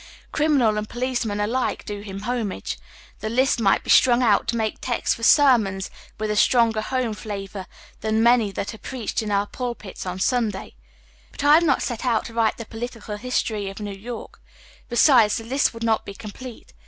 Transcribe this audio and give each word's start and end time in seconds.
Criminals 0.31 0.77
and 0.77 0.89
policemen 0.89 1.39
alike 1.39 1.85
do 1.85 1.99
him 2.01 2.21
homage. 2.21 2.79
The 3.19 3.29
list 3.29 3.59
might 3.59 3.83
be 3.83 3.91
strung 3.91 4.23
out 4.23 4.47
to 4.47 4.57
make 4.57 4.81
texts 4.81 5.13
for 5.15 5.21
sermons 5.21 5.91
with 6.17 6.31
a 6.31 6.35
stronger 6.35 6.81
home 6.81 7.13
flavor 7.13 7.67
than 7.99 8.23
many 8.23 8.51
that 8.53 8.73
are 8.73 8.79
preached 8.79 9.21
in 9.21 9.29
our 9.29 9.45
pulpits 9.45 10.07
on 10.07 10.17
Sunday. 10.19 10.73
Ent 11.33 11.43
I 11.43 11.53
have 11.53 11.63
not 11.63 11.83
set 11.83 12.03
ont 12.03 12.25
to 12.25 12.33
write 12.33 12.57
tlie 12.57 12.67
political 12.69 13.17
history 13.17 13.69
of 13.69 13.79
New 13.79 13.93
York. 13.93 14.41
Besides, 14.89 15.37
the 15.37 15.43
list 15.43 15.71
would 15.71 15.83
not 15.83 16.03
be 16.03 16.15
complete. 16.15 16.73